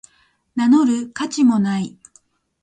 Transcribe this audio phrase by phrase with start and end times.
[0.55, 1.95] 名乗る価値もない